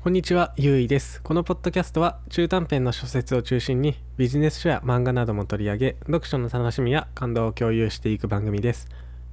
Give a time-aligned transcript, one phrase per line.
[0.00, 1.20] こんにちは、ゆういです。
[1.22, 8.86] このポッドキャストは中短編の書説を中心にビジネス書や漫画なども取り上げ、読書の楽しみや感動を共有していく番組です。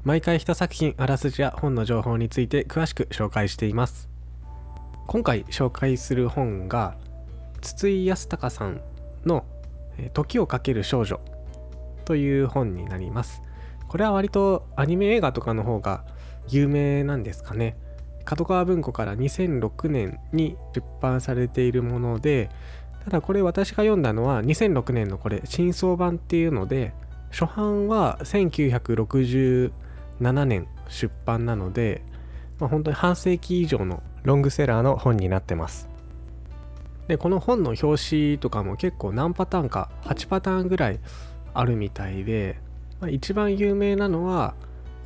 [0.04, 4.10] 毎回一作品、あらすじや本の情報について詳しく紹介しています。
[5.06, 6.98] 今回紹介する本が、
[7.62, 8.82] 筒井康隆さん
[9.24, 9.46] の
[10.00, 11.22] え時をかける少女
[12.06, 13.44] という本になります。
[13.88, 16.04] これは割とアニメ映画とかの方が
[16.50, 17.78] 有名なんですかね。
[18.26, 22.50] 角川文庫から2006年に出版されているもので
[23.06, 26.94] ただこれ私が読んだのは2006年のこれ新装版っていうので
[27.32, 29.72] 初版は1967
[30.46, 32.04] 年出版なので、
[32.60, 35.88] まあ、本当に半世紀以上のロングセラーの本になってます。
[37.08, 41.00] でこの本の表紙とかも結構何パターンか8パターンぐらい
[41.54, 42.58] あるみたいで、
[43.00, 44.56] まあ、一番有名なのは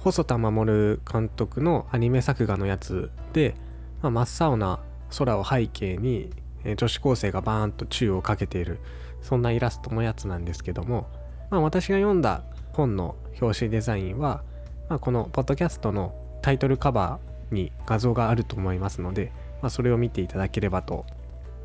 [0.03, 3.55] 細田守監督のアニメ作画のやつで、
[4.01, 4.79] まあ、真っ青な
[5.17, 6.29] 空を背景に
[6.77, 8.79] 女子高生がバーンと宙をかけている
[9.21, 11.07] そんなイラストのやつなんですけども、
[11.49, 14.43] まあ、私が読んだ本の表紙デザインは、
[14.87, 21.05] まあ、このポッドキャストのタイトルカバーに画像があると思いますので、まあ、それを見ていただければと。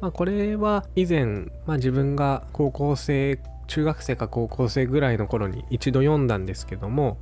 [0.01, 1.27] まあ、これは以前、
[1.67, 7.17] まあ、自分が高校生中学生か高校生ぐらいの頃に一度読んだんですけども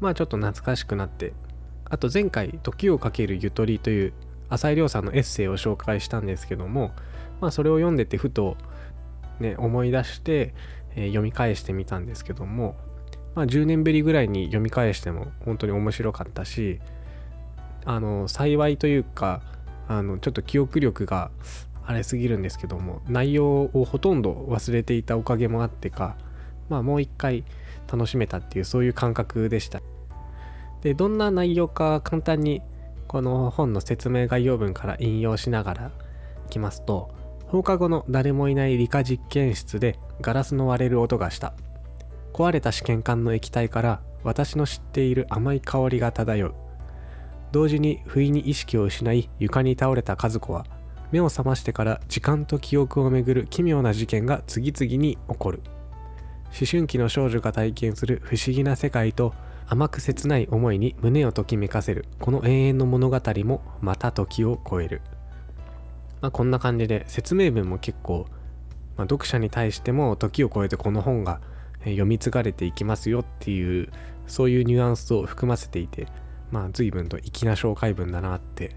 [0.00, 1.32] まあちょっと懐かしくなって
[1.84, 4.12] あと前回「時をかけるゆとり」という
[4.48, 6.92] 浅井亮さんのエッセイを紹介したんですけども
[7.40, 8.56] まあそれを読んでてふと
[9.40, 10.54] ね思い出して、
[10.94, 12.74] えー読み返してみたんですけども
[13.34, 16.80] まあ10年ぶりぐらいに読み返しても本当に面白かったし
[17.84, 19.42] あの幸いというか
[19.88, 21.30] あのちょっと記憶力が
[21.84, 26.16] あれすぎるんですけども内容をほとんど忘れていたおかげもあってか
[26.68, 27.44] まあもう一回
[27.90, 29.80] 楽しめたっていうそういう感覚でした。
[30.82, 32.62] でどんな内容か簡単に
[33.08, 35.90] この本の説明概要文から引用しながら
[36.46, 37.10] いきますと
[37.46, 41.54] 放課後の誰もいない理科実験室でガラスの割れる音がした。
[42.32, 46.54] 壊れた試験管の液体から私の知っている甘い香りが漂う。
[47.52, 50.66] 同時に不意に意識を失い床に倒れた和子は
[51.12, 55.62] 目を覚ましてから時間と記憶をめぐる奇妙な事件が次々に起こる。
[56.58, 59.34] 思春期の少女が体験する不思議な世界と
[59.68, 62.06] 甘く切ない思いに胸をときめかせる。
[62.20, 65.02] この永遠の物語もまた時を超える、
[66.20, 68.26] まあ、こんな感じで説明文も結構、
[68.96, 71.40] まあ、読者に対しても時を超えてこの本が
[71.86, 73.88] え読み継がれていきますよっていう
[74.26, 76.06] そういうニュアンスを含ませていて
[76.50, 78.76] まあ随分と粋な紹介文だなって。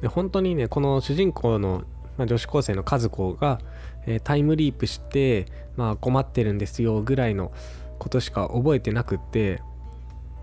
[0.00, 1.82] で本当にねこの主人公の、
[2.18, 3.60] まあ、女子高生の和子が、
[4.06, 5.46] えータイムリープして、
[5.76, 7.52] まあ、困ってるんですよぐらいの
[7.98, 9.62] ことしか覚えてなくって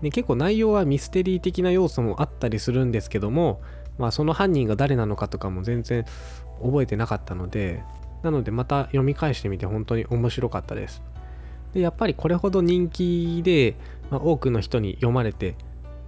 [0.02, 3.60] で結構内容はミステリー的な要素もあったりするんですけども、
[3.98, 6.04] まあ、その犯人が誰なのかとかも全然
[6.62, 7.82] 覚えてなかったので
[8.22, 11.02] なのでまた読み返してみて本当に面白かったです。
[11.74, 13.76] でやっぱりこれほど人気で、
[14.10, 15.54] まあ多くの人に読まれて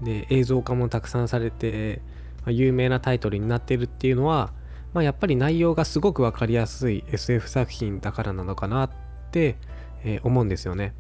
[0.03, 2.01] で映像化もたくさんされて、
[2.39, 4.53] まあ有名なタイトルになってるっていうのは、
[4.95, 8.91] まあ、やっぱり内容がすごく分かりやすい SF 作品だからなのかなっ
[9.31, 9.57] て、
[10.05, 10.95] えー思うんですよね。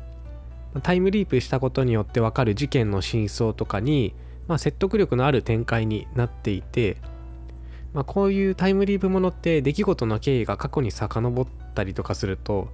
[0.83, 4.15] タイムリープしたことによって分かる事件の真相とかに、
[4.47, 6.99] まあ、説得力のある展開になっていて、
[7.95, 12.69] まあ、こういうタイムリープものって出来事の経緯が過去に遡ったりとかすると、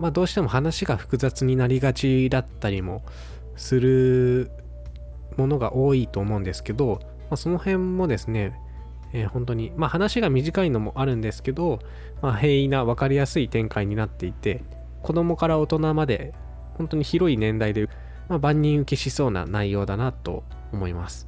[0.00, 3.04] まあ、どうしても話が複雑になりがちだったりも
[3.56, 4.50] する
[5.36, 8.58] ものが多いと思うんですけど、まあ、その辺もですね、
[9.16, 11.78] えー本当に、まあ、話が短いのもあるんですけど、
[12.20, 14.62] まあ、平易な分かりやすい展開になっていて
[15.02, 16.34] 子供から大人まで
[16.74, 17.88] 本当に広い年代で、
[18.28, 21.26] まあ、万人受けしそうな内容だなと思います。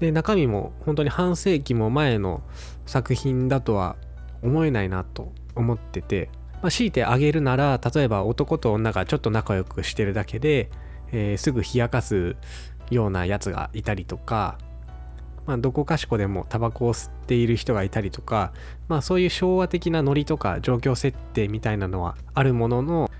[0.00, 2.42] で中身も本当に半世紀も前の
[2.84, 3.96] 作品だとは
[4.42, 6.28] 思えないなと思ってて、
[6.60, 10.68] まあ、強いてあげるなら例えば男と女がちょっと仲良くしてるだけで、
[11.12, 12.36] えーすぐ冷やかす
[12.90, 14.58] ようなやつがいたりとか、
[15.46, 18.52] まあ、どこかしこでもタバコを吸っている人がいたりとか、
[18.88, 23.10] まあ、そういう昭和的なノリとか状況設定みたいなのはあるものの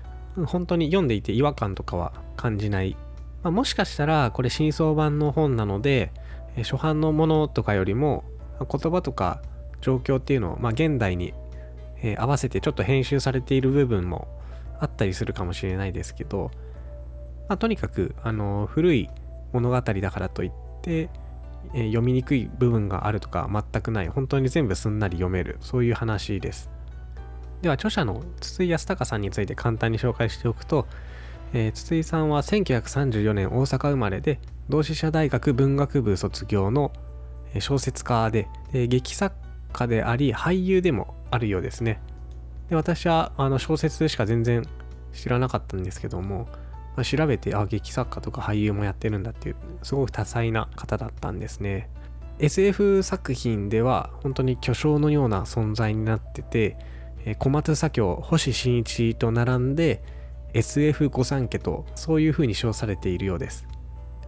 [0.45, 2.97] 本当に読んでいて違和感とかは感じない、
[3.43, 6.11] まあ、もしかしたらこれ新装版の本なので
[6.57, 8.23] 初版のものとかよりも
[8.59, 9.41] 言葉とか
[9.81, 11.33] 状況っていうのを、まあ、現代に、
[12.17, 14.27] 合わせてちょっと編集されている部分も
[14.79, 16.51] あったりするかもしれないですけど、
[17.47, 19.09] まあ、とにかくあの古い
[19.53, 20.51] 物語だからといっ
[20.81, 21.09] て、
[21.75, 24.07] えー読みにくい部分があるとか全くない。
[24.07, 25.57] 本当に全部すんなり読める。
[25.59, 26.71] そういう話です。
[27.61, 30.87] では著者の筒井康隆さんについて簡単に紹介しておくと、
[31.53, 34.39] えー筒井さんは1934年大阪生まれで
[34.69, 36.91] 同志社大学文学部卒業の
[37.59, 39.35] 小説家でで劇作
[39.73, 42.01] 家であり俳優でもあるようですね。
[42.69, 44.63] で私はあの小説しか全然
[45.13, 46.47] 知らなかったんですけども、
[46.95, 51.89] まあ、調べてあ劇作家とか俳優もやってるんだっていうすごく多彩な方だったんですね。
[52.39, 56.77] SF 作品では本当に巨匠のような存在になってて
[57.39, 60.03] 小松左京星新一と並んで
[60.53, 63.67] SF 御三家とそういう風に称されているようです。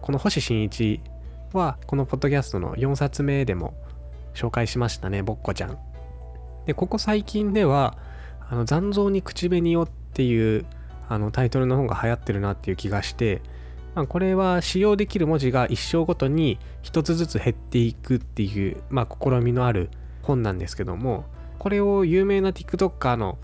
[0.00, 1.00] この星新一
[1.52, 3.74] はこのポッドキャストの4冊目でも
[4.34, 5.78] 紹介しましたねぼっこちゃん。
[6.66, 7.96] でここ最近では
[8.50, 10.66] あの残像に口紅をっていう
[11.08, 13.42] あのタイトルの方が流行ってるなっていう気がして、
[13.94, 19.90] まあ、これは使用できる文字が一生ごとに一つずつ減っていくっていう、まあ、試みのある
[20.22, 21.24] 本なんですけども
[21.58, 23.38] これを有名な TikToker の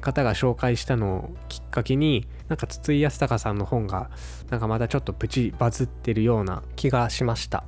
[0.00, 4.10] 方が紹介したのをきっかけになんか筒井康隆さんの本が
[4.50, 7.64] なんかまたちょっとプチバズってるような気がしました。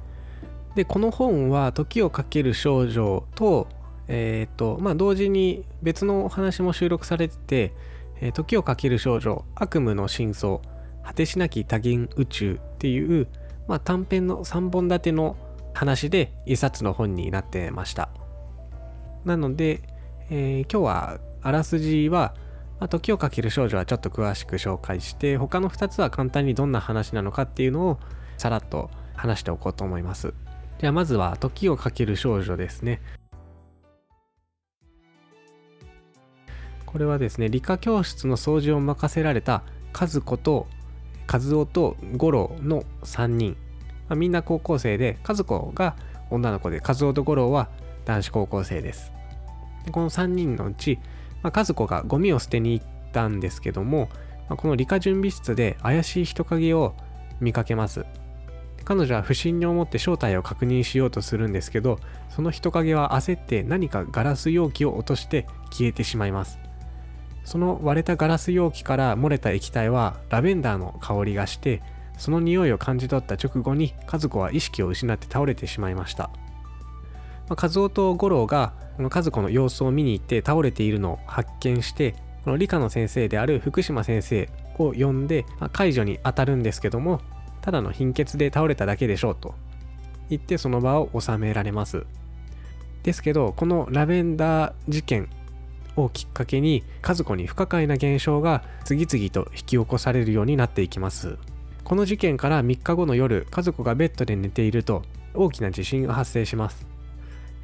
[0.74, 3.68] でこの本は「時をかける少女と」
[4.06, 7.72] えっ、ー、とまあ同時に別のお話も収録されてて
[8.24, 10.60] 「え時をかける少女悪夢の真相
[11.04, 13.28] 果てしなき多元宇宙」っていう、
[13.68, 15.36] まあ、短編の3本立ての
[15.74, 18.08] 話で一冊の本になってました。
[19.26, 19.82] なので、
[20.30, 22.34] えー、今日はあらすじは、
[22.80, 27.98] まあ、時をかける少女はちょっと詳しく紹介して他の2つは簡単にどんな話なのかっていうのを
[28.38, 30.32] さらっと話しておこうと思います。
[30.78, 33.02] じゃあまずは時をかける少女ですね。
[36.94, 40.68] これはですね理科教室の掃除を任せられた和子と
[41.28, 43.56] 和夫と五郎の3人、
[44.08, 45.96] まあ、みんな高校生で和子が
[46.30, 47.68] 女の子で和夫と五郎は
[48.04, 49.10] 男子高校生です。
[49.84, 51.00] でこの3人のうち、
[51.42, 54.08] まあ、和子がゴミを捨てに行ったんですけども、
[54.48, 56.94] まあ、この理科準備室で怪しい人影を
[57.40, 58.06] 見かけます。
[58.84, 61.98] 彼女は不審に思って正体を確認しようとするんですけど
[62.28, 66.63] その人影は焦って何かガラス容器を落として消えてしまいます。
[67.44, 71.82] その割れたガラス容器から漏れた液体はラベンダーの香りがして
[72.18, 76.30] その匂いを感じ取った直後に和子は意識を失って倒れてしまいました。
[77.48, 82.14] まあ、和夫と五郎がこの和子の様子を見に行って倒れているのを発見して
[82.44, 84.48] この理科の先生である福島先生
[84.78, 87.20] を呼んで、まあ、解除に当たるんですけども
[87.60, 89.54] ただの貧血で倒れただけでしょうと。
[90.30, 92.06] 言ってその場を収められます。
[93.02, 95.28] ですけどこのラベンダー事件
[95.96, 101.36] をきっかけに和子に不可解な現象が次々と引き起こされるようになっていきます。
[101.84, 105.02] この事件から3日後の夜和子がベッドで寝ていると
[105.34, 106.86] 大きな地震が発生します。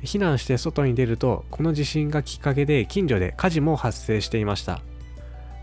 [0.03, 4.83] 避難して外に出るとこの地震がきっかけで近所で火事も発生していました。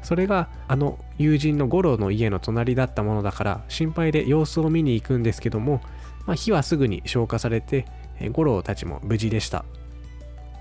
[0.04, 5.82] それがあの友人の五郎の家の隣だったものだから心配で様子を見に行くんですけども、
[6.26, 7.86] まあ、火はすぐに消火されて
[8.32, 9.66] 五郎たちも無事でした。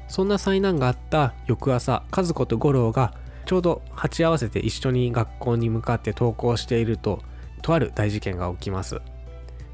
[0.09, 3.15] そんな災難があった翌朝和子と五郎が
[3.45, 7.23] ちょうど鉢合わせて一緒に学校に向かって登校していると
[7.63, 8.97] とある大事件が起きます、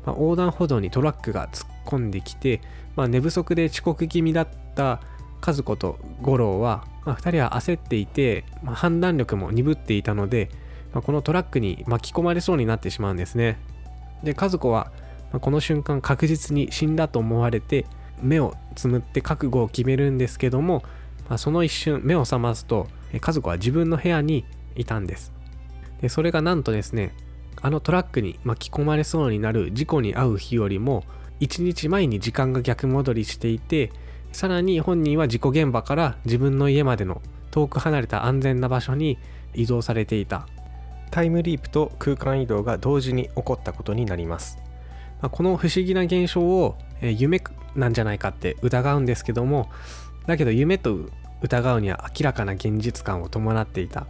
[0.04, 2.60] まあ、横断歩道にトラックが突っ込んできて
[2.96, 5.00] まあ、寝不足で遅刻気味だった
[5.44, 10.50] 和子と五郎は、まあ、2人は焦っていて、まあ、判断力も鈍っていたので、
[10.92, 13.58] まあ、このトラックに巻き込まれそうになってしまうんですね。
[14.22, 14.92] で和子は、
[15.32, 17.86] まあ、この瞬間確実に死んだと思われて
[18.20, 20.82] 目をつむって覚悟を決めるんですけども、
[21.28, 22.88] まあ、その一瞬目を覚ますと
[23.24, 24.44] 和子は自分の部屋に
[24.76, 25.32] いたんです。
[26.00, 27.14] でそれがなんとですね
[27.60, 31.04] あのトラックに巻き込まれそうになる事故に遭う日よりも
[31.40, 33.92] 1日前に時間が逆戻りしていて
[34.32, 39.18] さらに本人は事故現場から自分の家までの遠く離れた安全な場所に
[39.54, 40.46] 移動されていた
[41.10, 44.58] タイムリープと空間移動が同時に起こったことになります、
[45.20, 47.42] まあ、この不思議な現象を、え夢
[47.74, 49.70] なんじゃないかって疑うんですけども
[50.26, 51.10] だけど夢と
[51.42, 54.06] 疑うには明らかな現実感を伴っていた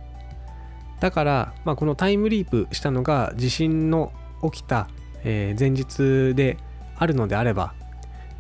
[1.01, 4.13] だから、まあ、このタイムリープしたのが地震の
[4.53, 4.89] 起きた、
[5.25, 6.59] えー、前日で
[6.97, 7.75] あるのであれば、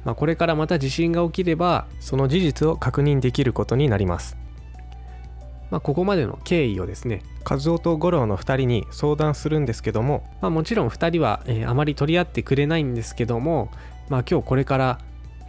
[0.04, 4.37] まあ、これからまた地震が起きればその事実を確認できることになります。
[5.71, 13.71] まあ、ここまでの経緯をですね和夫と五郎の2人に相談するんですけども、まあ、もちろん2人は、えー、あまり取り合ってくれないんですけども、
[14.09, 14.99] まあ、今日これから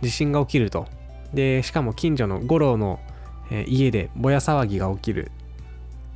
[0.01, 0.87] 地震が起きると。
[1.33, 2.99] でしかも近所の五郎の、
[3.67, 5.31] 家でぼや騒ぎが起きる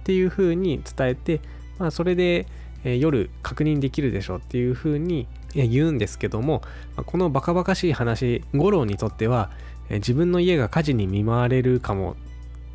[0.02, 1.42] っていうふうに伝えて、
[1.78, 2.46] まあ、それで、
[2.84, 6.62] 夜確認できるでしょうっていうふうに言うんですけども
[6.96, 9.50] このバカバカしい話五郎にとっては
[9.90, 12.16] 自分の家が火事に見舞われるかもっ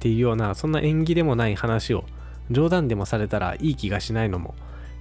[0.00, 2.04] ていうようなそんな縁起でもない話を
[2.50, 4.54] 冗談でもされたらいい気がしないのも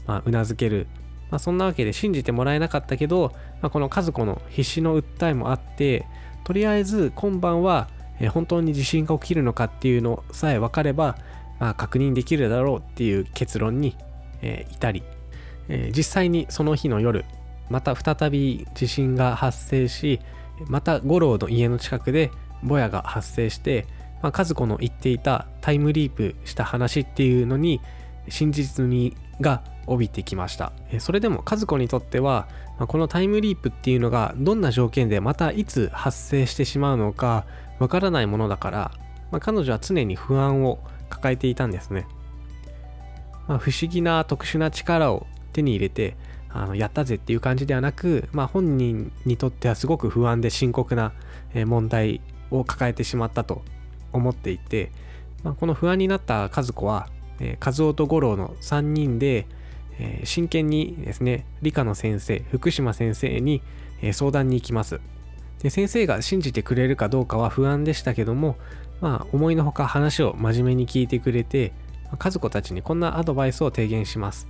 [0.07, 0.87] まあ、うなずける、
[1.31, 6.05] まあ、そんなわけで信じてもらえなかったけど、まあ、この和子の必死の訴えもあって
[6.43, 7.87] とりあえず今晩は
[8.29, 11.17] 本当に地震が起きるのかっていうのさえ分かれば、
[11.59, 13.95] まあ、確認できるだろうっていう結論に、
[14.41, 15.03] えー、至り、
[15.69, 17.25] えー、実際にその日の夜
[17.69, 20.19] また再び地震が発生し
[20.67, 22.29] また五郎の家の近くで
[22.61, 23.87] ぼやが発生して、
[24.21, 27.81] まあ、和子の言っていたタイムリープした話っていうのに
[28.29, 30.73] 真実味が帯びてきました。
[30.99, 32.47] それでも和子にとっては
[32.87, 37.45] このタイムリープっていうのがどんな条件でまたいつ発生してしまうのか
[37.79, 38.91] わからないものだから、
[39.31, 42.07] まあ、彼女は常に不安を抱えていたんですね、
[43.47, 46.15] まあ、不思議な特殊な力を手に入れて
[46.49, 51.13] あのやったぜっていう感じではなく、まあ、本人にとってはすごく不安で深刻な
[51.53, 53.61] 問題を抱えてしまったと
[54.11, 54.91] 思っていて、
[55.43, 57.07] まあ、この不安になった和子は、
[57.39, 59.47] え、和夫と五郎の3人で、
[60.01, 63.61] え、真剣にですね理科の先生福島先生に、
[64.01, 64.99] え、相談に行きます。
[65.61, 68.55] で先生が信じてくれるかどうかは不安でしたけども
[68.99, 71.71] まあ思いのほか話を真面目に聞いてくれて
[72.19, 74.47] 和子たちにこんなアドバイスを提言します。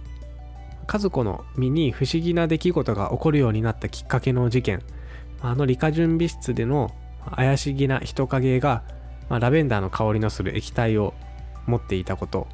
[0.91, 4.81] 和子の身に不思議な出来事が起こるようになったきっかけの事件。
[5.41, 6.91] あの理科準備室での
[7.36, 8.84] 怪しげな人影が、
[9.29, 11.13] まあ、ラベンダーの香りのする液体を
[11.65, 12.48] 持っていたこと、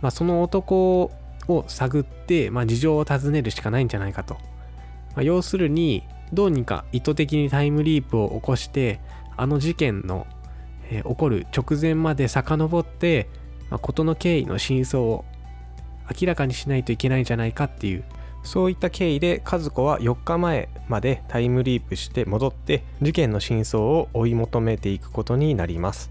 [0.00, 1.10] まあ、その男
[1.48, 4.40] を探って、まあ、事情を尋ねるしかないんじゃないかと、ま
[5.16, 9.00] あ、要するにどうにか意図的にタイムリープを起こして
[9.36, 10.26] あの事件の、
[10.90, 13.28] えー、起こる直前まで遡って、
[13.70, 15.24] まあ、事の経緯の真相を
[16.20, 18.04] 明らかにしないといけないんじゃないかっていう
[18.42, 26.10] そういった経緯で和子は4日前までタイムリープして戻って事件の真相を追い求めていくことになります。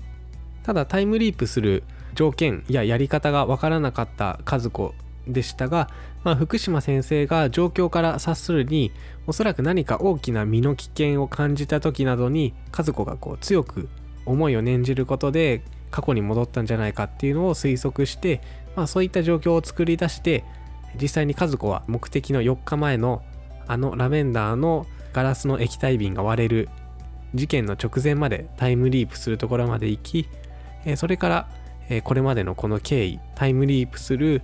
[0.63, 1.83] ただタイムリープする
[2.13, 4.93] 条件ややり方がわからなかった和子
[5.31, 5.89] でしたが、
[6.23, 8.91] まあ、福島先生が状況から察するに
[9.27, 13.89] おそらく何か大きな身の危険を感じた時などに和子がこう強く
[14.25, 18.41] 思いを念じることで過去に戻ったんじゃないかっていうのを推測して、
[18.75, 20.43] まあ、そういった状況を作り出して
[20.99, 23.23] 実際に和子は目的の4日前の
[23.67, 26.69] あのラベンダーのガラスの液体瓶が割れる
[27.35, 30.27] 事件の直前までタイムリープするところまで行き
[30.95, 34.41] それからこれまでのこの経緯タイムリープする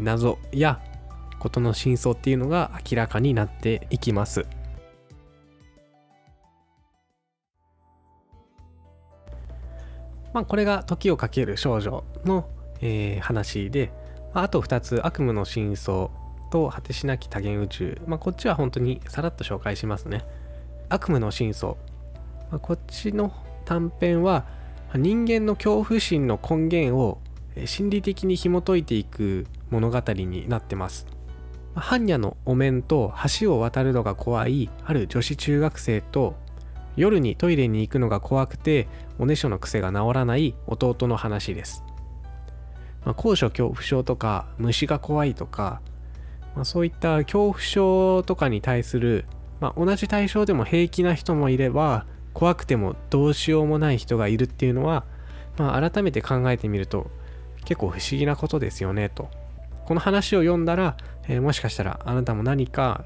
[0.00, 0.80] 謎や
[1.38, 4.46] 事の真相っていうのが明らかになっていきます。
[10.32, 12.46] まあ、これが時をかける少女の、
[12.82, 13.90] えー、話で、
[14.34, 16.10] まあ、あと2つ悪夢の真相
[16.50, 20.24] と果てしなき多元宇宙、まあ、こっちは本当にさらっと紹介しますね。
[20.90, 21.74] 悪夢の真相、
[22.50, 23.32] まあ、こっちの
[23.64, 24.44] 短編は
[24.94, 27.18] 人間の恐怖心の根源を
[27.64, 31.06] 心理的に紐解いていく物語になってます。
[31.74, 36.34] 般若のお面と橋を渡るのが怖いある女子中学生と
[36.96, 41.84] 夜にトイレに行くのが怖くておねしょの癖が治らない弟の話です。
[43.04, 45.80] まあ、高所恐怖症とか虫が怖いとか、
[46.56, 49.26] まあ、そういった恐怖症とかに対する、
[49.60, 55.04] まあ、同じ対象でも平気な人もいれば怖くてもどうしようもない人がいるっていうのは、
[55.56, 57.10] まあ、改めて考えてみると
[57.64, 59.28] 結構不思議なことですよねと。
[59.86, 60.96] この話を読んだら、
[61.28, 63.04] えー、もしかしたらあなたも何か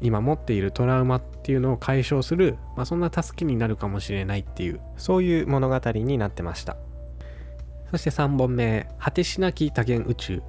[0.00, 6.76] 今持っているトラウマっていうのを解消する、まあ、そんな助けになるかもしれないっていうそういう物語になってました。
[7.90, 10.42] そして3本目果てしなき多元宇宙。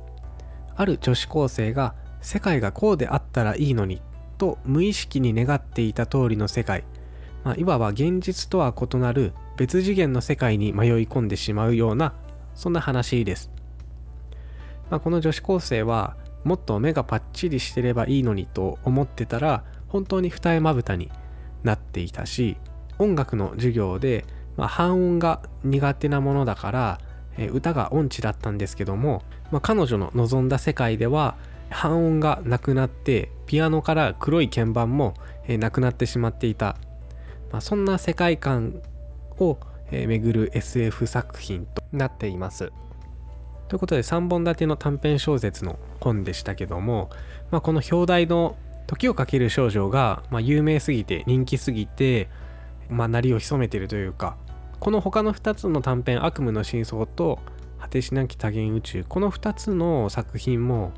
[0.76, 4.02] ある女子高生が世界がこうであったらいいのに
[4.38, 6.84] と無意識に願っていた通りの世界、
[7.44, 12.14] まあ、いわば現実とは異なる別次元の世界に迷い込んでしまうような
[12.54, 13.52] そんな話です、
[14.90, 21.12] まあ、この女子高生はもっと目がパッチリしてればいいのにと思ってたら本当に二重まぶたに
[21.64, 22.58] なっていたし
[23.00, 24.26] 音楽の授業で、
[24.56, 27.00] まあ、半音が苦手なものだから
[27.38, 31.36] え歌が音痴だったんですけども、まあ、彼女の望んだ世界では
[31.70, 35.14] 半音がなくなってピアノから黒い鍵盤も、
[35.48, 36.78] えなくなってしまっていた、
[37.52, 38.82] まあ、そんな世界観
[39.38, 39.58] を、
[39.92, 42.72] え巡る SF 作品となっています。
[43.68, 47.10] ということで3本立ての短編小説の本でしたけども、
[47.52, 48.58] まあ、この表題の
[48.88, 52.30] 「時をかける少女が」まあ、有名すぎて人気すぎて、
[52.90, 54.38] まあ、鳴りを潜めてるというか
[54.80, 57.40] この他の2つの短編「悪夢の真相」と
[57.80, 60.92] 「果てしなき多元宇宙」この2つの作品も、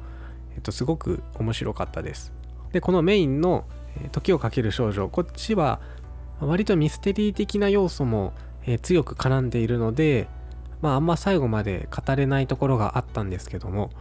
[0.55, 2.33] えっと、すごく面白かったです。
[2.71, 3.65] でこのメインの
[4.11, 5.79] 「時をかける少女」こっちは
[6.39, 8.33] 割とミステリー的な要素も、
[8.65, 10.27] え、強く絡んでいるので、
[10.81, 13.91] まあ、あんま最後まで語れないところがあったんですけども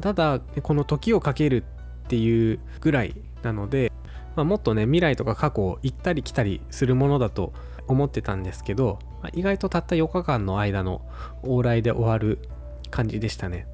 [0.00, 1.64] ただこの「時をかける」
[2.04, 3.92] っていうぐらいなので、
[4.36, 7.52] まあ、もっとね未来とか過去を行ったり来たりするものだと
[7.88, 8.98] 思ってたんですけど、
[9.32, 11.02] 意外とたった4日間の間の
[11.42, 12.38] 往来で終わる
[12.90, 13.66] 感じでしたね。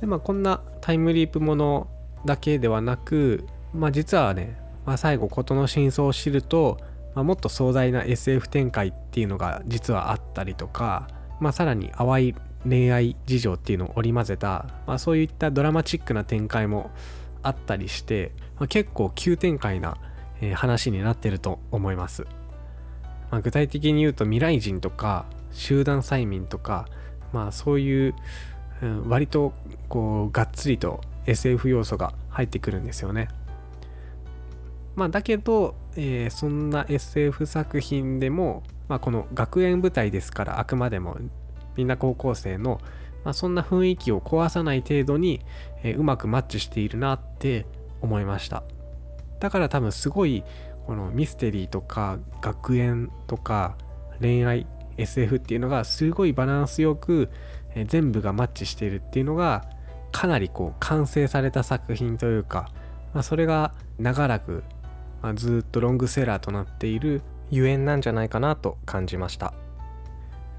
[0.00, 1.88] でまあこんなタイムリープもの
[2.24, 6.78] だけではなく、まあ、実はね、まあ、最後事の真相を知ると、
[7.14, 11.08] もっと壮大な SF 展開っていうのが実はあったりとか、
[11.40, 12.34] まあ、さらに淡い
[12.68, 16.90] 恋愛事情っていうのを織り交ぜた、まあ、そういったドラマチックな展開も
[17.42, 19.96] あったりして、まあ、結構急展開な、
[20.40, 22.26] え、話になってると思います。
[23.30, 26.88] まあ、具体的に言うと未来人とか集団催眠とか、
[27.32, 28.14] まあ、そういう、
[28.82, 29.52] うん、割と
[29.88, 33.28] こうがっつりと SF 要素が入ってくるんですよね。
[34.96, 41.18] まあ、だけど、えー、そんな SF 作品でも、まあ、この学園舞台ですからあくまでも
[41.76, 42.80] みんな高校生の、
[43.24, 45.40] まあ、そんな雰囲気を壊さない程度に、
[45.82, 47.66] えー、うまくマッチしているなって
[48.00, 48.64] 思いました。
[49.40, 50.42] だから多分すごい
[50.86, 53.76] このミステリーとか学園とか
[54.20, 54.66] 恋愛
[54.96, 57.28] SF っていうのがすごいバランスよく、
[57.74, 59.64] えー、全部がマッチしているっていうのが
[60.10, 62.70] かなりこう完成された作品というか、
[63.14, 64.64] まあ、それが長らく、
[65.22, 69.54] まあ、ずっとロングセラーとなっているゆえんなんじゃないかなと感じました。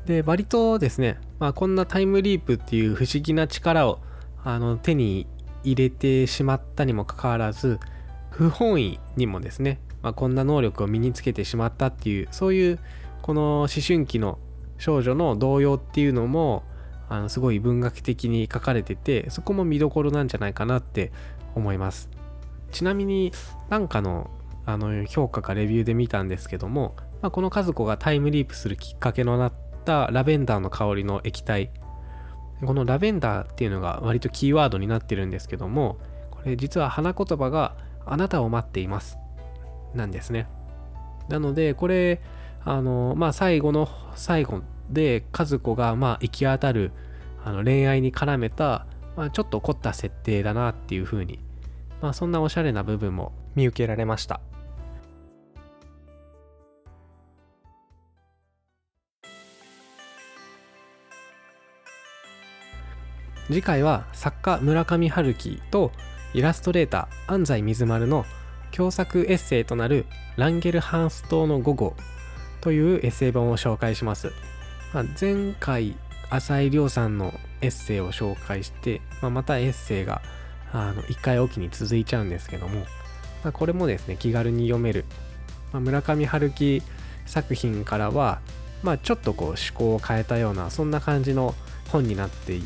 [0.05, 3.99] で割とですね、まあ、こんなタイムリープっていう不思議な力を
[4.43, 5.27] あの手に
[5.63, 7.79] 入れてしまったにもかかわらず
[8.31, 12.79] 不本意にもですね、まあ、こんな能力を身につけてしまったっていうそういう
[13.21, 14.39] この思春期の
[14.77, 16.63] 少女の動揺っていうのも
[17.09, 21.11] あのすごい文学的に書かれててそこも見どころなんじゃないかなって
[21.55, 22.09] 思います。
[22.71, 23.31] ちなみに
[23.69, 24.29] なんかの
[24.65, 29.53] あの評価かレビューで見たんですけども、まあ、この和子がタイムリープするきっかけのなっ
[29.85, 31.71] たラベンダーの香りの液体。
[32.65, 35.97] このラベンダーっていうのが割とキーワードになってるんですけども
[36.29, 39.17] これ実は花言葉があなたを待っています
[39.93, 40.47] なんですね。
[41.29, 42.21] なのでこれ
[42.63, 46.91] あのまあ最後の最後で和子がまあ行き当たる
[47.43, 51.39] あの恋愛に絡めた、まあ、ちょっと凝った設定だなっていう風に
[52.01, 54.41] まあそんなおしゃれな部分も見受けられました
[63.47, 65.91] 次回は作家村上春樹と
[66.35, 68.25] イラストレーター安西水丸の
[68.71, 71.95] 共作エッセイとなるランゲルハンス島の午後
[72.61, 74.31] というエッセイ本を紹介します。
[74.93, 75.95] まあ、前回
[76.29, 80.21] 浅井亮さんのエッセイを紹介して、まあ、またエッセイが
[80.71, 82.81] あの1回おきに続いちゃうんですけども、
[83.43, 85.05] まあ、これもですね気軽に読める、
[85.71, 86.81] まあ、村上春樹
[87.25, 88.39] 作品からは、
[88.83, 91.55] まあ、ちょっとこう思考を変えたようなそんな感じの
[91.91, 92.59] 本になって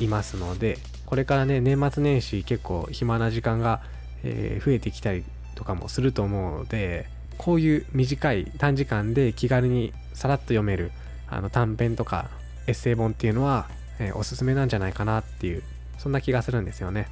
[0.00, 3.82] いますのでこれからね年末年始結構暇な時間が、
[4.22, 7.06] えー、増えてきたりとかもすると思うので
[7.38, 10.92] こういう短い短時間で気軽にさらっと読める
[11.28, 12.30] あの短編とか
[12.66, 15.62] エッセイ本っていうのは、えー、おすすめなんじゃないかなっていう
[15.98, 17.08] そんな気がするんですよね。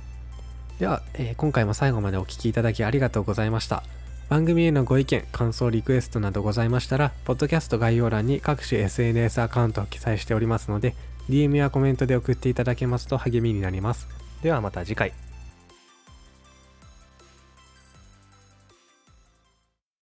[0.81, 3.85] では、えー、今回も最後までお聴きいただきありがとうございました
[4.31, 10.95] 番組へのご意見、感想、リクエストなどございましたら、ポッドキャスト概要欄に各種 SNS アカウントを記載しておりますので、
[11.29, 14.07] DM やコメントで送っていただけますと励みになります。
[14.43, 15.13] ではまた次回。